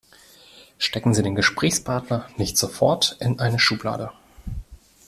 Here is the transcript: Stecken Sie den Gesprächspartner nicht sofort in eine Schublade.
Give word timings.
Stecken 0.79 1.13
Sie 1.13 1.21
den 1.21 1.35
Gesprächspartner 1.35 2.27
nicht 2.35 2.57
sofort 2.57 3.17
in 3.19 3.37
eine 3.39 3.59
Schublade. 3.59 4.11